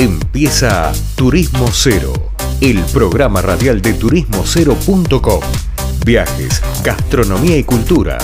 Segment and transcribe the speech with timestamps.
[0.00, 2.12] Empieza Turismo Cero,
[2.60, 5.40] el programa radial de turismocero.com.
[6.06, 8.16] Viajes, gastronomía y cultura,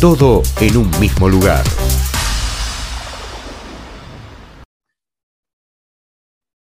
[0.00, 1.64] todo en un mismo lugar.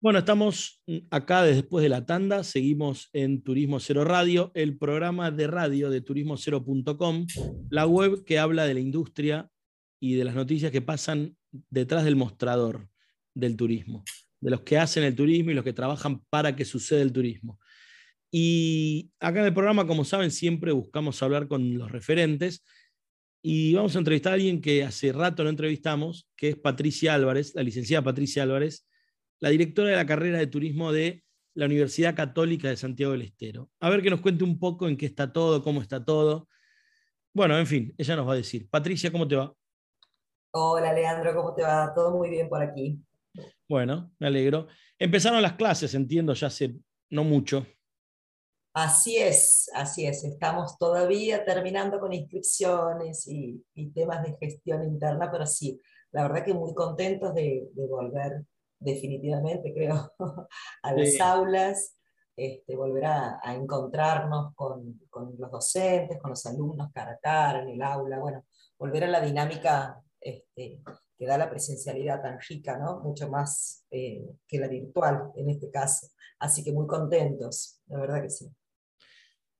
[0.02, 5.46] Bueno, estamos acá después de la tanda, seguimos en Turismo Cero Radio, el programa de
[5.46, 7.26] radio de turismocero.com,
[7.70, 9.50] la web que habla de la industria
[9.98, 11.38] y de las noticias que pasan
[11.70, 12.90] detrás del mostrador
[13.34, 14.04] del turismo
[14.42, 17.58] de los que hacen el turismo y los que trabajan para que suceda el turismo.
[18.30, 22.64] Y acá en el programa, como saben, siempre buscamos hablar con los referentes
[23.40, 27.54] y vamos a entrevistar a alguien que hace rato no entrevistamos, que es Patricia Álvarez,
[27.54, 28.86] la licenciada Patricia Álvarez,
[29.38, 31.22] la directora de la carrera de turismo de
[31.54, 33.70] la Universidad Católica de Santiago del Estero.
[33.80, 36.48] A ver que nos cuente un poco en qué está todo, cómo está todo.
[37.32, 38.68] Bueno, en fin, ella nos va a decir.
[38.68, 39.54] Patricia, ¿cómo te va?
[40.52, 41.92] Hola, Leandro, ¿cómo te va?
[41.94, 42.98] Todo muy bien por aquí.
[43.72, 44.66] Bueno, me alegro.
[44.98, 46.74] Empezaron las clases, entiendo, ya hace
[47.08, 47.66] no mucho.
[48.74, 50.24] Así es, así es.
[50.24, 56.52] Estamos todavía terminando con inscripciones y, temas de gestión interna, pero sí, la verdad que
[56.52, 58.44] muy contentos de, volver
[58.78, 60.12] definitivamente, creo,
[60.82, 61.96] a las aulas,
[62.36, 65.00] este, volver a, encontrarnos con,
[65.38, 68.44] los docentes, con los alumnos cara a cara en el aula, bueno,
[68.78, 70.82] volver a la dinámica este,
[71.22, 72.98] que da la presencialidad tan rica, ¿no?
[72.98, 76.08] Mucho más eh, que la virtual en este caso.
[76.40, 78.50] Así que muy contentos, la verdad que sí.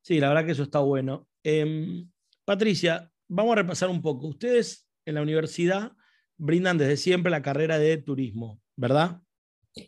[0.03, 1.29] Sí, la verdad que eso está bueno.
[1.45, 2.11] Em,
[2.45, 4.27] Patricia, vamos a repasar un poco.
[4.27, 5.93] Ustedes en la universidad
[6.37, 9.23] brindan desde siempre la carrera de turismo, ¿verdad?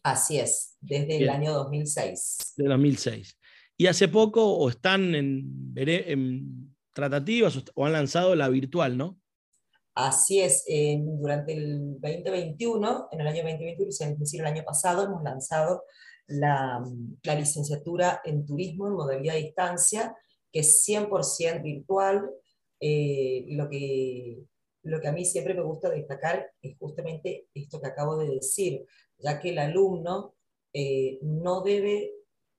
[0.05, 2.55] Así es, desde el año 2006.
[2.57, 3.37] De 2006.
[3.77, 9.19] Y hace poco o están en, en tratativas o han lanzado la virtual, ¿no?
[9.95, 10.65] Así es,
[11.01, 15.85] durante el 2021, en el año 2021, es decir, el año pasado, hemos lanzado
[16.27, 16.83] la,
[17.23, 20.17] licenciatura en turismo en modalidad de distancia,
[20.53, 22.29] que es 100% virtual.
[22.81, 24.43] Eh, lo, que,
[24.83, 28.85] lo que a mí siempre me gusta destacar es justamente esto que acabo de decir,
[29.19, 30.35] ya que el alumno
[30.73, 32.11] eh, no debe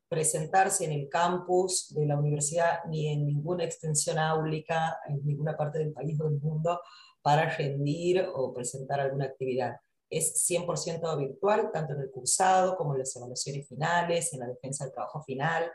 [0.08, 5.80] presentarse en el campus de la universidad ni en ninguna extensión áulica en ninguna parte
[5.80, 6.80] del país o del mundo
[7.26, 9.78] para rendir o presentar alguna actividad.
[10.12, 14.84] Es 100% virtual, tanto en el cursado como en las evaluaciones finales, en la defensa
[14.84, 15.72] del trabajo final.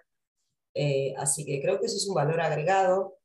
[0.75, 3.19] Eh, así que creo que eso es un valor agregado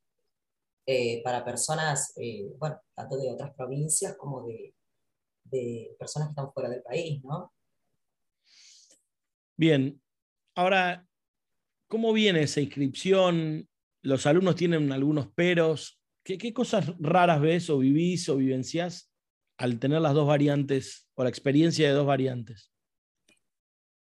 [0.87, 4.73] eh, para personas, eh, bueno, tanto de otras provincias como de,
[5.43, 7.53] de personas que están fuera del país, ¿no?
[9.55, 10.01] Bien,
[10.55, 11.07] ahora,
[11.87, 13.69] ¿cómo viene esa inscripción?
[14.01, 16.01] ¿Los alumnos tienen algunos peros?
[16.25, 19.11] ¿Qué, cosas raras ves o vivís o vivencias
[19.57, 22.71] al tener las dos variantes o la experiencia de dos variantes?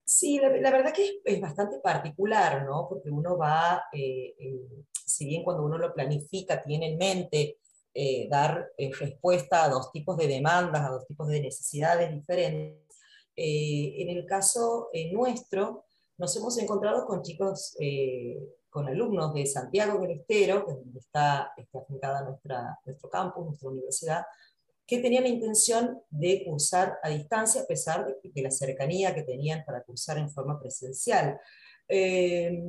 [0.05, 2.87] Sí, la, verdad que es, bastante particular, ¿no?
[2.89, 7.59] Porque uno va, eh, eh, si bien cuando uno lo planifica, tiene en mente
[7.93, 12.87] eh, dar respuesta a dos tipos de demandas, a dos tipos de necesidades diferentes,
[13.35, 15.87] en el caso nuestro,
[16.19, 17.75] nos hemos encontrado con chicos
[18.73, 23.69] con alumnos de Santiago del Estero, que donde está, está afincada nuestra, nuestro campus, nuestra
[23.69, 24.23] universidad,
[24.87, 29.63] que tenían la intención de cursar a distancia a pesar de, la cercanía que tenían
[29.67, 31.39] para cursar en forma presencial.
[31.87, 32.63] Eh,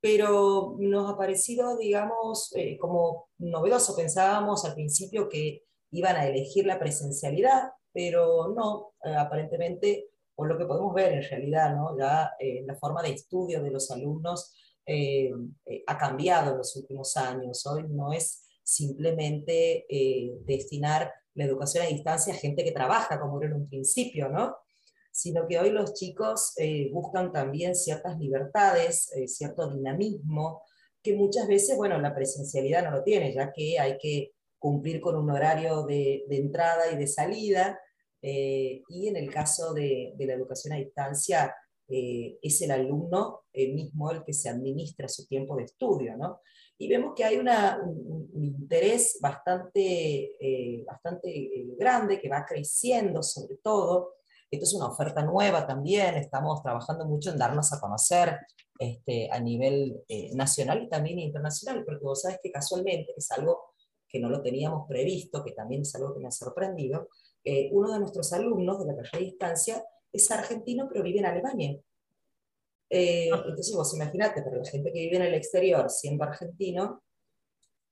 [0.00, 3.94] pero nos ha parecido, digamos, eh, como novedoso.
[3.94, 10.56] Pensábamos al principio que iban a elegir la presencialidad, pero no, eh, aparentemente, por lo
[10.56, 11.94] que podemos ver en realidad, ¿no?
[11.98, 12.32] ya
[12.66, 14.54] la forma de estudio de los alumnos
[14.86, 15.32] eh,
[15.64, 17.66] eh, ha cambiado en los últimos años.
[17.66, 23.40] Hoy no es simplemente eh, destinar la educación a distancia a gente que trabaja, como
[23.40, 24.56] era en un principio, ¿no?
[25.10, 26.54] sino que hoy los chicos
[26.90, 30.62] buscan también ciertas libertades, cierto dinamismo,
[31.00, 35.14] que muchas veces, bueno, la presencialidad no lo tiene, ya que hay que cumplir con
[35.14, 37.78] un horario de, de entrada y de salida,
[38.20, 41.54] y en el caso de, de la educación a distancia,
[41.88, 46.40] eh, es el alumno mismo el que se administra su tiempo de estudio, ¿no?
[46.78, 53.22] Y vemos que hay una, un, interés bastante, eh, bastante eh, grande que va creciendo
[53.22, 54.14] sobre todo.
[54.50, 58.38] Esto es una oferta nueva también, estamos trabajando mucho en darnos a conocer
[58.78, 60.02] este, a nivel
[60.34, 63.74] nacional y también internacional, porque vos sabes que casualmente es algo
[64.08, 67.08] que no lo teníamos previsto, que también es algo que me ha sorprendido,
[67.72, 69.84] uno de nuestros alumnos de la carrera de distancia
[70.14, 71.78] es argentino pero vive en Alemania.
[72.88, 73.42] Eh, ah.
[73.48, 77.02] entonces vos imaginate, para la gente que vive en el exterior, siendo argentino,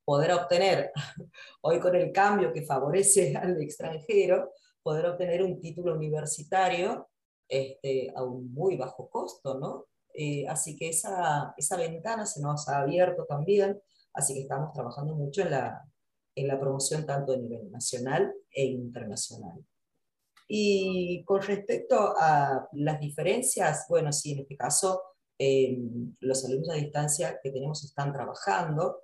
[0.04, 0.92] poder obtener,
[1.62, 4.52] hoy con el cambio que favorece al extranjero,
[4.82, 7.08] poder obtener un título universitario
[7.48, 9.86] este, a un muy bajo costo, ¿no?
[10.14, 13.80] Eh, así que esa, esa ventana se nos ha abierto también,
[14.12, 15.82] así que estamos trabajando mucho en la,
[16.34, 19.64] en la promoción tanto a nivel nacional e internacional.
[20.54, 25.00] Y con respecto a las diferencias, bueno, sí, en este caso
[25.38, 25.78] eh,
[26.20, 29.00] los alumnos a distancia que tenemos están trabajando,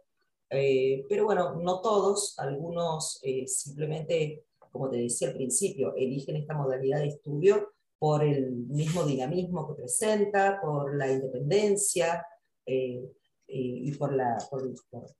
[0.50, 6.52] eh, pero bueno, no todos, algunos eh, simplemente, como te decía al principio, eligen esta
[6.52, 12.26] modalidad de estudio por el mismo dinamismo que presenta, por la independencia
[12.66, 14.70] y por, la, por,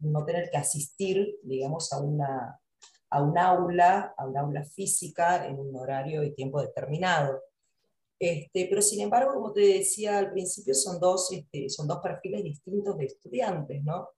[0.01, 2.61] no tener que asistir, digamos, a una,
[3.11, 7.43] a un aula, a un aula física en un horario y tiempo determinado.
[8.19, 12.43] Este, pero sin embargo, como te decía al principio, son dos, este, son dos perfiles
[12.43, 14.09] distintos de estudiantes, ¿no?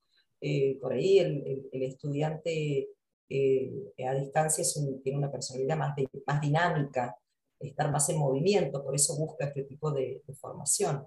[0.41, 2.89] Eh, por ahí el, el, estudiante
[3.29, 3.71] eh,
[4.07, 4.65] a distancia
[5.03, 5.93] tiene una personalidad más,
[6.25, 7.15] más dinámica,
[7.59, 11.05] estar más en movimiento, por eso busca este tipo de, de formación.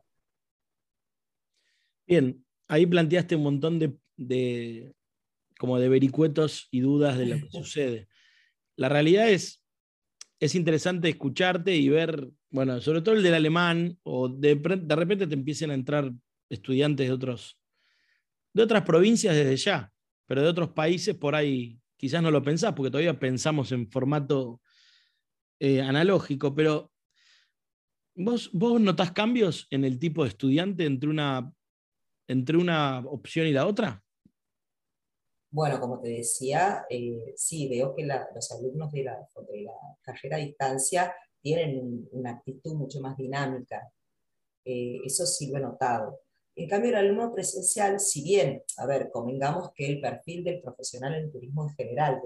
[2.06, 4.94] Bien, ahí planteaste un montón de, de,
[5.64, 8.06] como de vericuetos y dudas de lo que sucede.
[8.76, 9.64] La realidad es,
[10.38, 15.26] es interesante escucharte y ver, bueno, sobre todo el del alemán, o de, de repente
[15.26, 16.12] te empiecen a entrar
[16.50, 17.58] estudiantes de, otros,
[18.52, 19.90] de otras provincias desde ya,
[20.26, 24.60] pero de otros países por ahí quizás no lo pensás, porque todavía pensamos en formato
[25.60, 26.92] eh, analógico, pero
[28.14, 31.50] ¿vos, ¿vos notás cambios en el tipo de estudiante entre una,
[32.28, 34.03] entre una opción y la otra?
[35.54, 39.24] Bueno, como te decía, eh, sí, veo que los alumnos de la,
[40.02, 43.88] carrera a distancia tienen una actitud mucho más dinámica.
[44.64, 46.18] Eh, eso sí lo he notado.
[46.56, 51.14] En cambio, el alumno presencial, si bien, a ver, convengamos que el perfil del profesional
[51.14, 52.20] en turismo en general,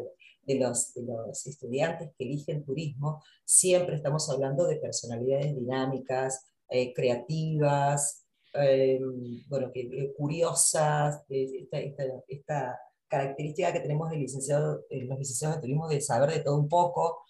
[0.45, 8.25] de, los, los, estudiantes que eligen turismo, siempre estamos hablando de personalidades dinámicas, eh, creativas,
[9.49, 15.89] bueno, que, curiosas, esta, esta, esta característica que tenemos de licenciado, los licenciados de turismo
[15.89, 17.23] de saber de todo un poco,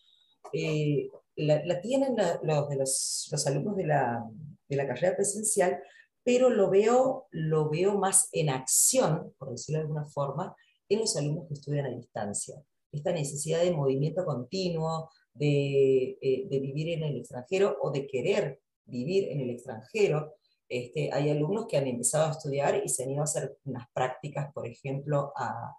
[0.52, 4.24] eh, la, tienen los, de los, los, alumnos de la,
[4.68, 5.78] de la carrera presencial,
[6.24, 10.54] pero lo veo, lo veo más en acción, por decirlo de alguna forma,
[10.88, 12.56] en los alumnos que estudian a distancia.
[12.90, 18.60] Esta necesidad de movimiento continuo, de, eh, de vivir en el extranjero o de querer
[18.86, 20.34] vivir en el extranjero,
[20.68, 23.86] este, hay alumnos que han empezado a estudiar y se han ido a hacer unas
[23.92, 25.74] prácticas, por ejemplo, a,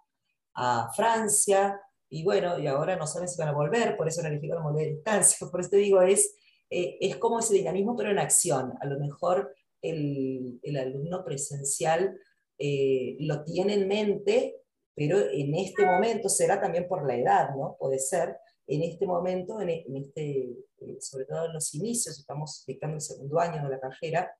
[0.54, 1.80] a Francia,
[2.12, 4.86] y bueno, y ahora no saben si van a volver, por eso han elegido volver
[4.86, 5.46] de distancia.
[5.50, 6.34] Por eso te digo, es,
[6.68, 8.74] eh, es como ese dinamismo, pero en acción.
[8.80, 12.18] A lo mejor el, el alumno presencial
[12.58, 14.56] eh, lo tiene en mente,
[14.94, 17.76] pero en este momento será también por la edad, ¿no?
[17.78, 18.36] Puede ser.
[18.66, 23.00] En este momento, en, en este, eh, sobre todo en los inicios, estamos dictando el
[23.00, 24.32] segundo año de la carrera,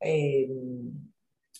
[0.00, 0.48] eh,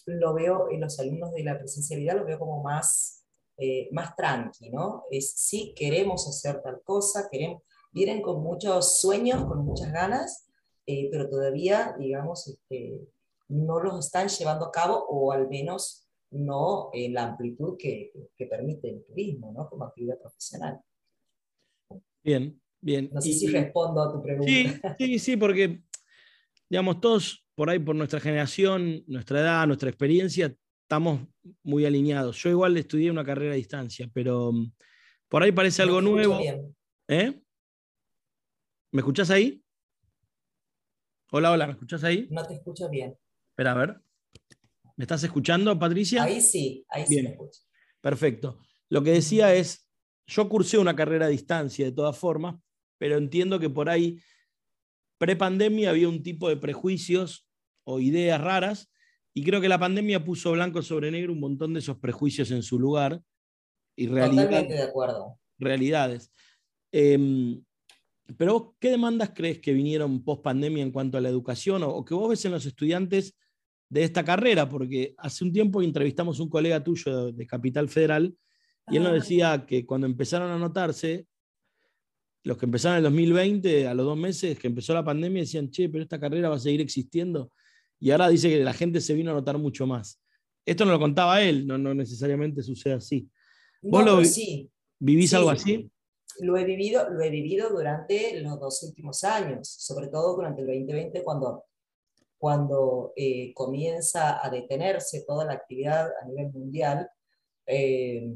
[0.06, 3.24] lo veo en los alumnos de la presencialidad, lo veo como más,
[3.58, 5.04] eh, más tranqui, ¿no?
[5.10, 7.62] Es, sí, queremos hacer tal cosa, queremos,
[7.92, 10.48] vienen con muchos sueños, con muchas ganas,
[10.86, 13.00] eh, pero todavía, digamos, este,
[13.48, 18.46] no los están llevando a cabo, o al menos no en la amplitud que, que
[18.46, 19.68] permite el turismo, ¿no?
[19.68, 20.80] Como actividad profesional.
[22.22, 23.08] Bien, bien.
[23.12, 24.50] No sé si respondo a tu pregunta.
[24.98, 25.82] Sí, sí, sí, porque,
[26.68, 31.26] digamos, todos por ahí por nuestra generación, nuestra edad, nuestra experiencia, estamos
[31.62, 32.36] muy alineados.
[32.42, 34.72] Yo igual estudié una carrera a distancia, pero mm,
[35.28, 36.38] por ahí parece algo nuevo.
[37.08, 37.42] ¿Eh?
[38.92, 39.64] ¿Me escuchás ahí?
[41.32, 42.28] Hola, hola, ¿me escuchás ahí?
[42.30, 43.16] No te escucho bien.
[43.48, 44.00] Espera, a ver.
[44.96, 46.22] ¿Me estás escuchando, Patricia?
[46.22, 47.60] Ahí sí, ahí sí me escucho.
[48.02, 48.60] Perfecto.
[48.90, 49.88] Lo que decía es,
[50.26, 52.56] yo cursé una carrera a distancia de todas formas,
[52.98, 54.20] pero entiendo que por ahí,
[55.16, 57.45] pre-pandemia, había un tipo de prejuicios
[57.86, 58.90] o ideas raras,
[59.32, 62.62] y creo que la pandemia puso blanco sobre negro un montón de esos prejuicios en
[62.62, 63.20] su lugar
[63.94, 64.68] y realidades.
[64.68, 65.38] de acuerdo.
[65.58, 66.32] Realidades.
[66.90, 67.62] Em,
[68.36, 72.14] pero ¿qué demandas crees que vinieron post pandemia en cuanto a la educación o, que
[72.14, 73.36] vos ves en los estudiantes
[73.88, 74.68] de esta carrera?
[74.68, 78.34] Porque hace un tiempo entrevistamos a un colega tuyo de, Capital Federal
[78.88, 81.26] y él nos decía que cuando empezaron a notarse,
[82.42, 85.70] los que empezaron en el 2020, a los dos meses que empezó la pandemia, decían,
[85.70, 87.52] che, pero esta carrera va a seguir existiendo
[87.98, 90.20] y ahora dice que la gente se vino a notar mucho más.
[90.64, 93.28] Esto no lo contaba él, no, no necesariamente sucede así.
[93.82, 95.90] ¿Vos lo sí, vivís algo así?
[96.40, 100.66] Lo he, vivido, lo he vivido durante los dos últimos años, sobre todo durante el
[100.66, 101.64] 2020, cuando,
[102.36, 107.08] cuando eh, comienza a detenerse toda la actividad a nivel mundial.
[107.64, 108.28] Eh,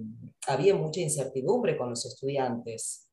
[0.47, 3.10] había mucha incertidumbre con los estudiantes.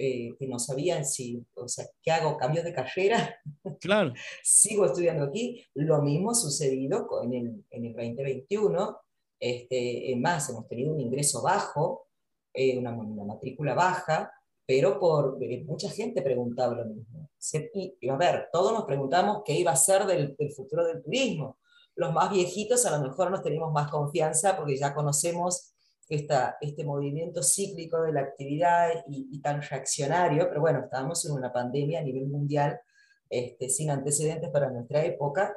[0.00, 2.36] Eh, que no sabían si, o sea, ¿qué hago?
[2.36, 3.36] ¿Cambios de carrera?
[3.80, 4.12] Claro.
[4.44, 5.64] Sigo estudiando aquí.
[5.74, 8.96] Lo mismo ha sucedido en el, en el 2021.
[9.40, 12.06] Este, más, hemos tenido un ingreso bajo,
[12.54, 14.32] eh, una, una, matrícula baja,
[14.64, 17.30] pero por eh, mucha gente preguntaba lo mismo.
[17.74, 21.58] y, a ver, todos nos preguntamos qué iba a ser del, del futuro del turismo.
[21.96, 25.74] Los más viejitos a lo mejor nos tenemos más confianza porque ya conocemos
[26.08, 31.52] esta, este movimiento cíclico de la actividad y, tan reaccionario, pero bueno, estábamos en una
[31.52, 32.80] pandemia a nivel mundial
[33.28, 35.54] este, sin antecedentes para nuestra época,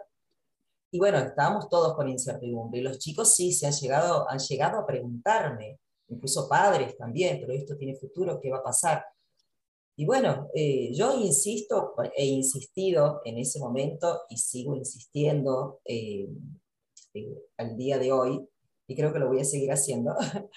[0.94, 4.80] y bueno, estábamos todos con incertidumbre, y los chicos sí se han llegado, han llegado
[4.80, 5.80] a preguntarme,
[6.10, 9.06] incluso padres también, pero esto tiene futuro, ¿qué va a pasar?
[9.96, 16.28] Y bueno, eh, yo insisto, he insistido en ese momento y sigo insistiendo eh,
[17.14, 18.48] eh, al día de hoy,
[18.88, 20.16] y creo que lo voy a seguir haciendo,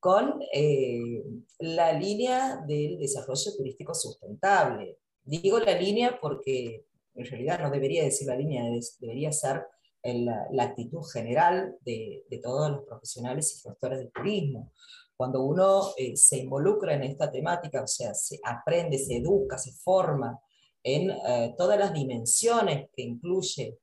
[0.00, 1.22] con eh,
[1.58, 4.98] la línea del desarrollo turístico sustentable.
[5.22, 8.64] Digo la línea porque en realidad no debería decir la línea,
[8.98, 9.66] debería ser
[10.02, 14.72] la, la actitud general de, de, todos los profesionales y gestores del turismo.
[15.16, 19.72] Cuando uno eh, se involucra en esta temática, o sea, se aprende, se educa, se
[19.72, 20.40] forma
[20.82, 23.78] en eh, todas las dimensiones que incluye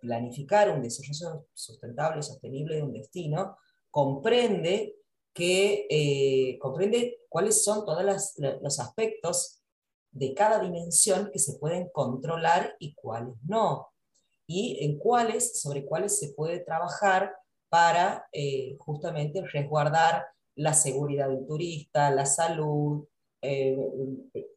[0.00, 3.56] planificar un desarrollo sustentable, sostenible de un destino,
[3.90, 4.96] comprende,
[5.34, 8.04] que, eh, comprende cuáles son todos
[8.60, 9.62] los aspectos
[10.10, 13.88] de cada dimensión que se pueden controlar y cuáles no,
[14.46, 17.34] y en cuáles, sobre cuáles se puede trabajar
[17.68, 20.24] para eh, justamente resguardar
[20.56, 23.06] la seguridad del turista, la salud,
[23.42, 23.76] eh,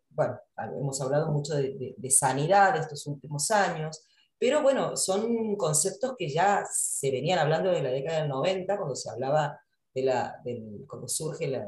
[0.09, 4.03] bueno, hemos hablado mucho de, de, sanidad estos últimos años,
[4.41, 8.95] pero bueno, son conceptos que ya se venían hablando de la década del 90, cuando
[8.95, 9.61] se hablaba
[9.93, 10.41] de la,
[10.87, 11.61] cuando surge el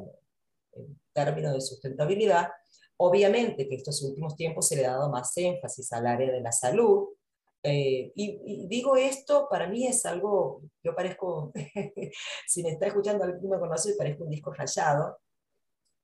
[1.13, 2.49] término de sustentabilidad.
[2.97, 6.51] Obviamente que estos últimos tiempos se le ha dado más énfasis al área de la
[6.51, 7.09] salud.
[7.61, 11.51] Eh, y, digo esto, para mí es algo, yo parezco,
[12.47, 15.19] si me está escuchando alguien que me conoce, parezco un disco rayado,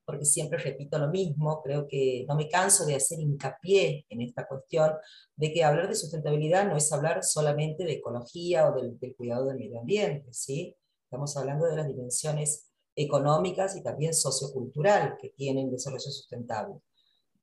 [0.10, 4.48] porque siempre repito lo mismo, creo que no me canso de hacer hincapié en esta
[4.48, 4.94] cuestión
[5.36, 9.60] de que hablar de sustentabilidad no es hablar solamente de ecología o del, cuidado del
[9.60, 10.76] medio ambiente, ¿sí?
[11.04, 16.82] Estamos hablando de las dimensiones económicas y también sociocultural que tiene el desarrollo sustentable.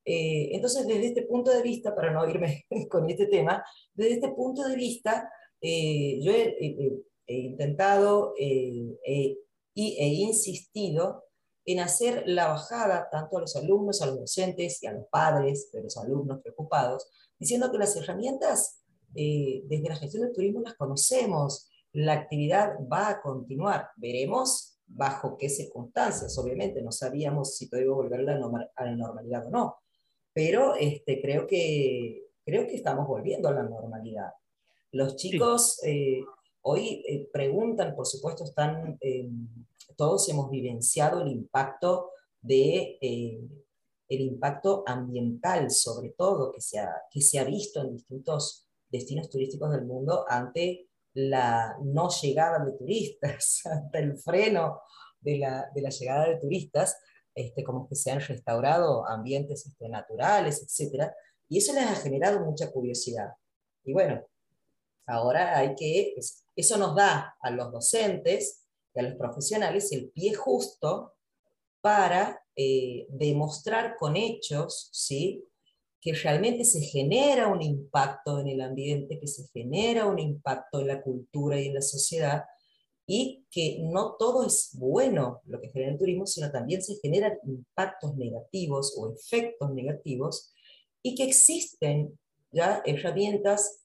[0.05, 4.31] Eh, entonces, desde este punto de vista, para no irme con este tema, desde este
[4.31, 5.31] punto de vista,
[5.61, 9.37] eh, yo he, intentado eh,
[9.73, 11.26] y he insistido
[11.67, 15.71] en hacer la bajada tanto a los alumnos, a los docentes y a los padres
[15.73, 18.83] de los alumnos preocupados, diciendo que las herramientas
[19.15, 25.37] eh, desde la gestión del turismo las conocemos, la actividad va a continuar, veremos bajo
[25.37, 29.77] qué circunstancias, obviamente no sabíamos si podíamos volver a la, a la normalidad o no,
[30.33, 34.31] pero este, creo, que, creo que estamos volviendo a la normalidad.
[34.93, 36.21] Los chicos eh,
[36.63, 38.99] hoy eh, preguntan, por supuesto, están
[39.97, 42.99] todos hemos vivenciado el impacto de...
[43.01, 43.41] Eh,
[44.09, 49.29] el impacto ambiental, sobre todo, que se, ha, que se ha visto en distintos destinos
[49.29, 54.81] turísticos del mundo ante la no llegada de turistas, ante el freno
[55.21, 56.99] de la, de la llegada de turistas,
[57.35, 61.11] este, como que se han restaurado ambientes este, naturales, etc.
[61.49, 63.31] Y eso les ha generado mucha curiosidad.
[63.85, 64.25] Y bueno,
[65.07, 66.15] ahora hay que,
[66.55, 68.66] eso nos da a los docentes
[69.01, 71.15] a los profesionales el pie justo
[71.81, 75.45] para eh, demostrar con hechos ¿sí?
[76.01, 80.89] que realmente se genera un impacto en el ambiente, que se genera un impacto en
[80.89, 82.45] la cultura y en la sociedad,
[83.09, 87.39] y que no todo es bueno lo que genera el turismo, sino también se generan
[87.45, 90.53] impactos negativos o efectos negativos,
[91.03, 92.19] y que existen
[92.53, 93.85] ya herramientas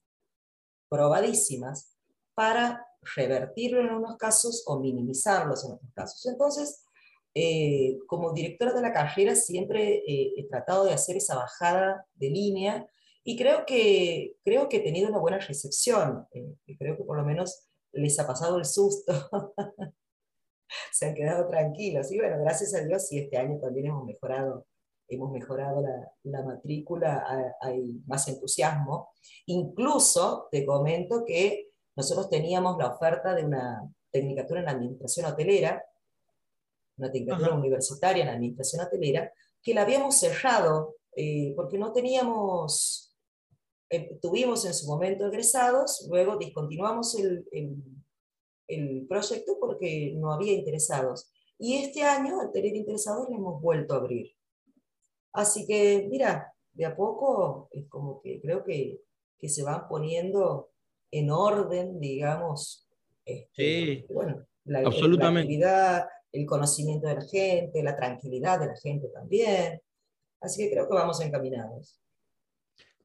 [0.90, 1.96] probadísimas
[2.36, 2.86] para
[3.16, 6.26] revertirlo en unos casos o minimizarlos en otros casos.
[6.26, 6.86] Entonces,
[7.34, 12.30] eh, como directora de la carrera siempre eh, he tratado de hacer esa bajada de
[12.30, 12.86] línea
[13.24, 16.28] y creo que, creo que he tenido una buena recepción.
[16.34, 19.14] Eh, creo que por lo menos les ha pasado el susto.
[20.92, 22.12] Se han quedado tranquilos.
[22.12, 24.66] Y bueno, gracias a Dios, y este año también hemos mejorado,
[25.08, 29.12] hemos mejorado la, la matrícula, hay más entusiasmo.
[29.46, 35.84] Incluso te comento que nosotros teníamos la oferta de una tecnicatura en administración hotelera,
[36.98, 39.32] una tecnicatura universitaria en administración hotelera,
[39.62, 43.16] que la habíamos cerrado eh, porque no teníamos,
[43.90, 47.46] eh, tuvimos en su momento egresados, luego discontinuamos el,
[48.68, 51.32] el, proyecto porque no había interesados.
[51.58, 54.32] Y este año, al tener interesados, le hemos vuelto a abrir.
[55.34, 59.02] Así que, mira, de a poco es como que creo que,
[59.38, 60.71] que se van poniendo
[61.12, 62.88] en orden, digamos,
[63.26, 65.42] este, bueno, la, absolutamente.
[65.42, 69.82] actividad, el conocimiento de la gente, la tranquilidad de la gente también.
[70.40, 72.00] Así que creo que vamos encaminados.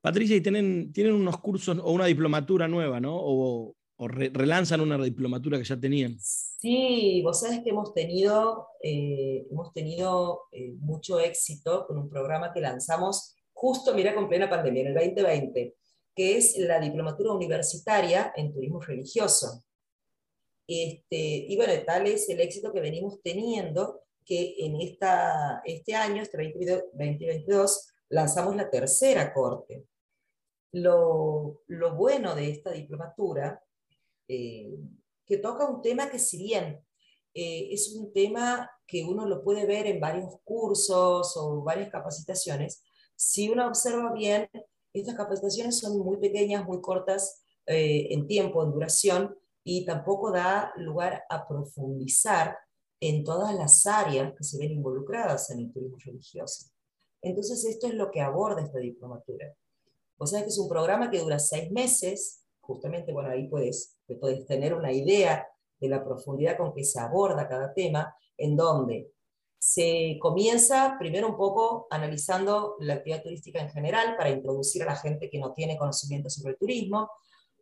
[0.00, 3.16] Patricia, y tienen, tienen unos cursos o una diplomatura nueva, ¿no?
[3.18, 6.18] O, relanzan una diplomatura que ya tenían.
[6.20, 12.52] Sí, vos sabés que hemos tenido, eh, hemos tenido eh, mucho éxito con un programa
[12.52, 15.74] que lanzamos justo, mira, con plena pandemia, en el 2020,
[16.16, 19.62] que es la diplomatura universitaria en turismo religioso.
[20.66, 26.22] Este, y bueno, tal es el éxito que venimos teniendo que en esta, este año,
[26.22, 29.84] este 2022, lanzamos la tercera corte.
[30.72, 33.62] Lo, lo bueno de esta diplomatura,
[34.26, 34.74] eh,
[35.26, 36.80] que toca un tema que si bien
[37.34, 42.82] eh, es un tema que uno lo puede ver en varios cursos o varias capacitaciones,
[43.14, 44.48] si uno observa bien,
[45.00, 50.72] estas capacitaciones son muy pequeñas, muy cortas eh, en tiempo, en duración, y tampoco da
[50.76, 52.56] lugar a profundizar
[53.00, 56.66] en todas las áreas que se ven involucradas en el turismo religioso.
[57.20, 59.54] Entonces, esto es lo que aborda esta diplomatura.
[60.18, 64.46] O sea, que es un programa que dura seis meses, justamente, bueno, ahí puedes, puedes
[64.46, 65.46] tener una idea
[65.80, 69.12] de la profundidad con que se aborda cada tema, en donde
[69.58, 74.96] se comienza primero un poco analizando la actividad turística en general para introducir a la
[74.96, 77.10] gente que no tiene conocimiento sobre el turismo.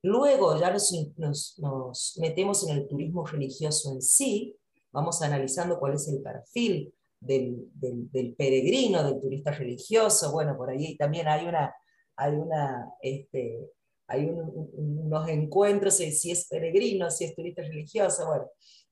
[0.03, 4.57] Luego ya nos, nos, nos metemos en el turismo religioso en sí,
[4.93, 10.31] vamos analizando cuál es el perfil del, del, peregrino, del turista religioso.
[10.33, 11.75] Bueno, por ahí también hay, una,
[12.17, 13.71] hay, una, este,
[14.07, 18.27] hay unos encuentros si es peregrino, si es turista religioso.
[18.27, 18.47] Bueno,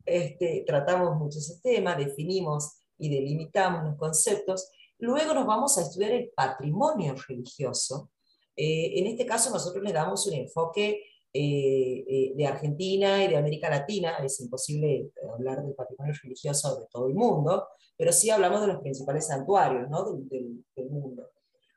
[0.04, 4.70] este, tratamos mucho ese tema, definimos y delimitamos los conceptos.
[4.98, 8.10] Luego nos vamos a estudiar el patrimonio religioso.
[8.56, 11.02] Eh, en este caso nosotros le damos un enfoque
[11.34, 16.86] eh, eh, de Argentina y de América Latina, es imposible hablar del patrimonio religioso de
[16.92, 20.04] todo el mundo, pero sí hablamos de los principales santuarios ¿no?
[20.12, 21.30] del, mundo.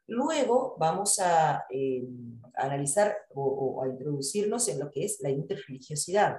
[0.07, 2.03] Luego vamos a, eh,
[2.55, 6.37] analizar o, a introducirnos en lo que es la interreligiosidad,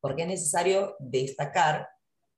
[0.00, 1.88] porque es necesario destacar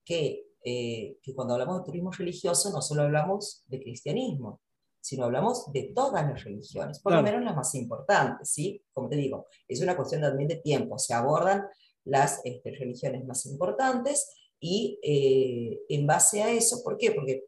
[0.05, 4.61] que, que cuando hablamos de turismo religioso no solo hablamos de cristianismo,
[5.07, 8.83] sino hablamos de todas las religiones, por lo menos las más importantes, ¿sí?
[8.93, 11.65] Como te digo, es una cuestión también de tiempo, se abordan
[12.03, 17.13] las este, religiones más importantes y eh, en base a eso, ¿por qué?
[17.13, 17.45] Porque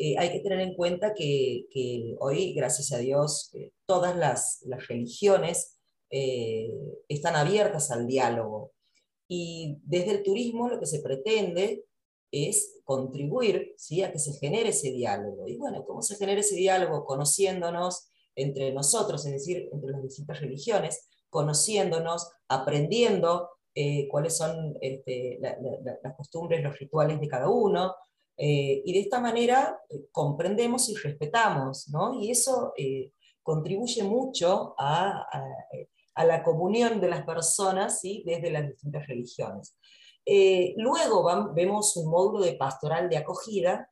[0.00, 4.62] eh, hay que tener en cuenta que, que hoy, gracias a Dios, eh, todas las,
[4.66, 5.74] las religiones
[6.08, 8.72] están abiertas al diálogo.
[9.28, 11.84] Y desde el turismo lo que se pretende
[12.30, 14.02] es contribuir ¿sí?
[14.02, 15.46] a que se genere ese diálogo.
[15.48, 17.04] Y bueno, ¿cómo se genera ese diálogo?
[17.04, 25.38] Conociéndonos entre nosotros, es decir, entre las distintas religiones, conociéndonos, aprendiendo eh, cuáles son este,
[25.40, 27.94] las costumbres, los rituales de cada uno,
[28.38, 32.18] eh, y de esta manera eh, comprendemos y respetamos, ¿no?
[32.20, 32.72] Y eso
[33.42, 35.26] contribuye mucho a,
[36.16, 38.22] la comunión de las personas ¿sí?
[38.24, 39.76] desde las distintas religiones.
[40.28, 43.88] Eh, luego vemos un módulo de pastoral de acogida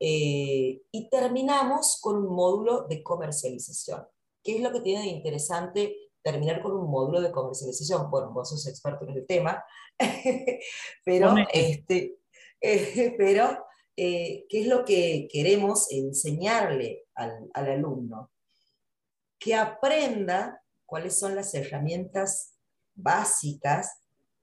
[0.00, 4.06] eh, y terminamos con un módulo de comercialización.
[4.42, 8.10] ¿Qué es lo que tiene de interesante terminar con un módulo de comercialización?
[8.10, 9.62] Bueno, vos sos experto en el tema,
[11.04, 12.16] pero, este,
[12.62, 18.30] eh, pero ¿qué es lo que queremos enseñarle al, al alumno?
[19.38, 22.54] Que aprenda cuáles son las herramientas
[22.94, 23.99] básicas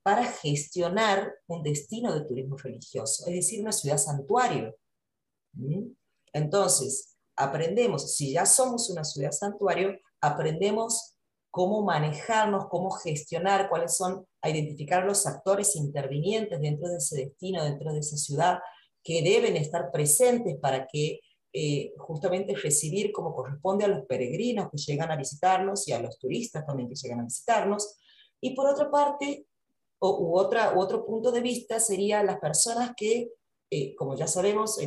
[0.07, 4.73] para gestionar un destino de turismo religioso, es decir, una ciudad santuario.
[5.51, 5.89] ¿Mm?
[6.31, 11.17] Entonces, aprendemos, si ya somos una ciudad santuario, aprendemos
[11.51, 17.65] cómo manejarnos, cómo gestionar, cuáles son, a identificar los actores intervinientes dentro de ese destino,
[17.65, 18.59] dentro de esa ciudad,
[19.03, 21.19] que deben estar presentes para que
[21.51, 26.17] eh, justamente recibir como corresponde a los peregrinos que llegan a visitarnos y a los
[26.17, 27.97] turistas también que llegan a visitarnos.
[28.39, 29.46] Y por otra parte,
[29.99, 33.31] o, otra, otro punto de vista sería las personas que,
[33.69, 34.79] eh, como ya sabemos,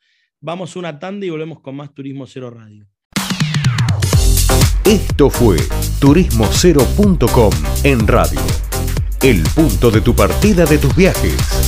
[0.42, 2.86] Vamos una tanda y volvemos con más Turismo Cero Radio.
[4.86, 5.58] Esto fue
[6.00, 7.52] turismocero.com
[7.84, 8.40] en radio.
[9.24, 11.65] El punto de tu partida de tus viajes.